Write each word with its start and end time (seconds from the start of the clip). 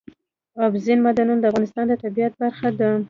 اوبزین 0.61 0.99
معدنونه 1.05 1.41
د 1.41 1.45
افغانستان 1.51 1.85
د 1.87 1.93
طبیعت 2.03 2.33
برخه 2.41 2.67
ده. 2.79 2.89